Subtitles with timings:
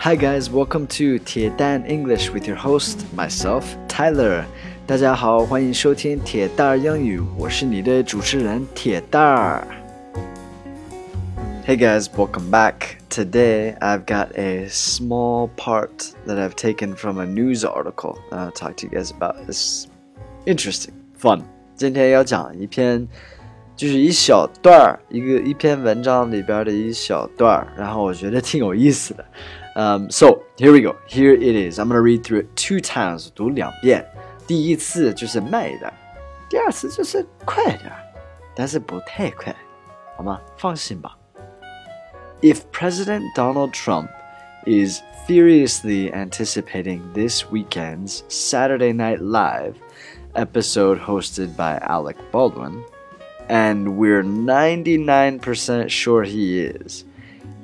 [0.00, 4.44] Hi guys, welcome to 铁蛋 English with your host myself Tyler.
[4.86, 9.66] 大家好，欢迎收听铁蛋儿英语，我是你的主持人铁蛋儿。
[11.66, 12.98] Hey guys, welcome back.
[13.10, 18.52] Today I've got a small part that I've taken from a news article that I'll
[18.52, 19.34] talk to you guys about.
[19.48, 19.86] It's
[20.44, 21.42] interesting, fun.
[21.74, 23.08] 今天要讲一篇，
[23.74, 29.24] 就是一小段儿，一个一篇文章里边的一小段儿，然后我觉得挺有意思的。
[29.74, 30.96] Um, so here we go.
[31.06, 31.78] Here it is.
[31.78, 33.30] I'm gonna read through it two times.
[33.34, 34.06] 读两遍。
[34.46, 35.92] 第一次就是慢一点，
[36.48, 37.92] 第二次就是快一点，
[38.54, 39.54] 但是不太快，
[40.16, 40.40] 好吗？
[40.56, 41.18] 放心吧。
[42.42, 44.08] If President Donald Trump
[44.64, 49.74] is furiously anticipating this weekend's Saturday Night Live
[50.34, 52.84] episode hosted by Alec Baldwin,
[53.48, 57.04] and we're 99% sure he is,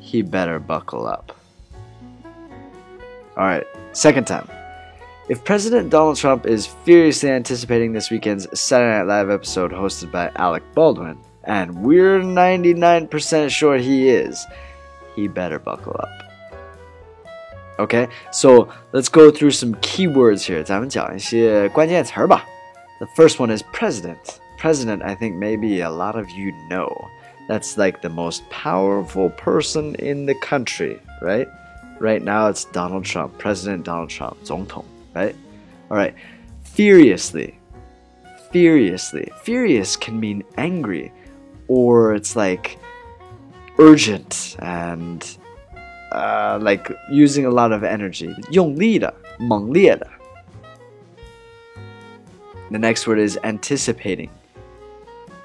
[0.00, 1.32] he better buckle up.
[3.36, 4.48] All right, second time.
[5.28, 10.30] If President Donald Trump is furiously anticipating this weekend's Saturday Night Live episode hosted by
[10.36, 14.44] Alec Baldwin, and we're 99% sure he is,
[15.14, 16.22] he better buckle up.
[17.78, 20.62] Okay, so let's go through some keywords here.
[20.62, 22.44] 咱们讲一些关键词儿吧.
[22.98, 24.40] The first one is president.
[24.58, 26.88] President, I think maybe a lot of you know.
[27.48, 31.48] That's like the most powerful person in the country, right?
[31.98, 34.84] Right now it's Donald Trump, President Donald Trump, 总统,
[35.14, 35.36] right?
[35.90, 36.14] All right.
[36.64, 37.58] Furiously.
[38.50, 39.30] Furiously.
[39.42, 41.12] Furious can mean angry
[41.68, 42.78] or it's like
[43.78, 45.38] urgent and
[46.12, 48.34] uh, like using a lot of energy.
[48.50, 50.06] 用力的,猛烈的.
[52.70, 54.30] The next word is anticipating.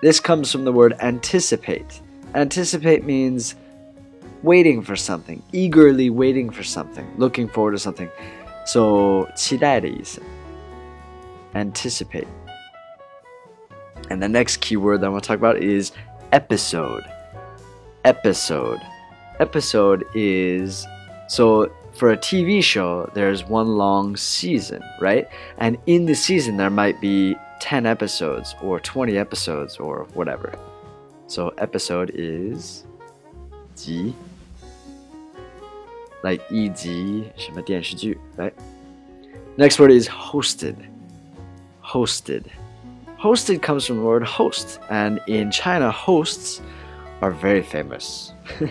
[0.00, 2.00] This comes from the word anticipate.
[2.34, 3.54] Anticipate means
[4.42, 8.08] waiting for something, eagerly waiting for something, looking forward to something.
[8.66, 10.20] So 期待的意思.
[11.54, 12.28] Anticipate.
[14.08, 15.92] And the next keyword that I want to talk about is
[16.32, 17.04] episode.
[18.04, 18.80] Episode.
[19.38, 20.86] Episode is
[21.28, 25.28] so for a TV show, there's one long season, right?
[25.58, 30.54] And in the season, there might be 10 episodes or 20 episodes or whatever.
[31.26, 32.84] So, episode is
[33.74, 34.14] 集
[36.22, 38.52] like 一集什么电视剧, right?
[39.56, 40.76] Next word is hosted.
[41.82, 42.44] Hosted.
[43.18, 46.60] Hosted comes from the word host, and in China, hosts
[47.20, 48.32] are very famous.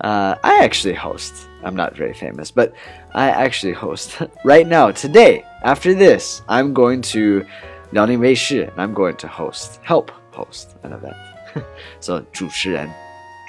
[0.00, 1.48] uh, I actually host.
[1.64, 2.74] I'm not very famous, but
[3.14, 4.20] I actually host.
[4.44, 7.44] right now, today, after this, I'm going to
[7.92, 11.16] Liaoning Weishi and I'm going to host, help host an event.
[12.00, 12.88] so 主持人,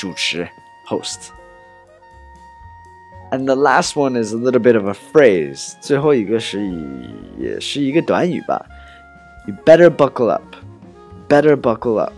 [0.04, 0.48] 主持
[0.88, 1.30] host.
[3.32, 5.76] And the last one is a little bit of a phrase.
[5.82, 6.60] 最后一个是
[7.38, 8.66] 也是一个短语吧。
[9.46, 10.56] You better buckle up.
[11.28, 12.14] Better buckle up.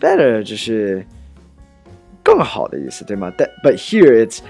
[0.00, 1.04] Better 就是
[2.22, 3.32] 更好的意思，对吗？
[3.36, 4.40] That but here it's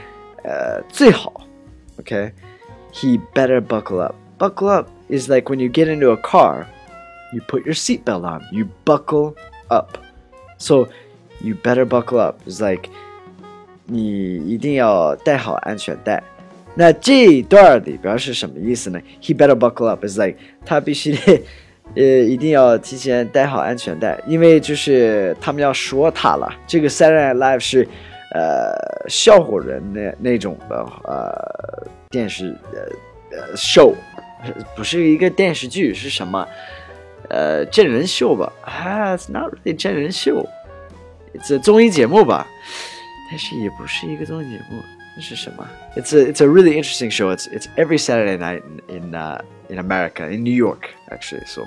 [0.44, 1.46] 呃最好。
[1.98, 2.32] Okay,
[2.92, 4.14] he better buckle up.
[4.38, 6.66] Buckle up is like when you get into a car,
[7.32, 8.42] you put your seatbelt on.
[8.52, 9.34] You buckle
[9.68, 9.98] up.
[10.58, 10.88] So
[11.40, 12.88] you better buckle up is like
[13.86, 16.22] 你一定要带好安全带。
[16.74, 19.00] 那这一段里边是什么意思呢？
[19.20, 21.42] He better buckle up is like 他必须得，
[21.96, 26.48] 呃，一定要提前带好安全带，因为就是他们要说他了。
[26.66, 27.88] 这个 Saturday Night Live 是，
[28.34, 33.92] 呃，笑话人那那种的，呃，电视呃呃 show，
[34.76, 36.46] 不是一个电视剧，是什么？
[37.28, 38.52] 呃，真人秀吧？
[38.62, 40.46] 啊，It's not really 真人秀
[41.34, 42.46] ，It's a 综艺节目吧？
[43.30, 44.82] 但是也不是一个综艺节目，
[45.16, 45.66] 那是什么？
[45.96, 47.34] It's a it's a really interesting show.
[47.34, 51.46] It's it's every Saturday night in in, uh, in America, in New York, actually.
[51.46, 51.64] So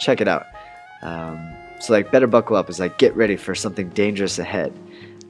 [0.00, 0.44] check it out.
[1.02, 1.38] Um,
[1.80, 4.72] so like better buckle up is like get ready for something dangerous ahead.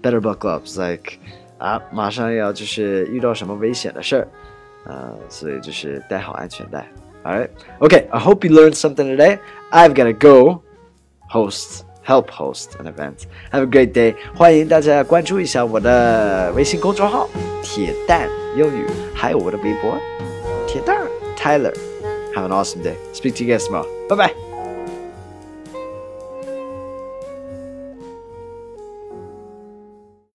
[0.03, 1.19] Better buckle up is like
[1.59, 4.29] 啊，马上要就是遇到什么危险的事儿，
[4.87, 6.87] 呃，所以就是带好安全带。
[7.25, 7.51] All right,
[7.81, 8.09] okay.
[8.11, 9.39] I hope you learned something today.
[9.73, 10.63] I've got to go
[11.29, 13.27] host help host an event.
[13.51, 14.15] Have a great day！
[14.35, 17.29] 欢迎大家关注一下我的微信公众号“
[17.63, 19.97] 铁蛋英语”，还有我的微博“
[20.67, 20.97] 铁蛋
[21.37, 22.95] Tyler”。Have an awesome day.
[23.15, 23.87] Speak to you guys tomorrow.
[24.09, 24.50] Bye bye.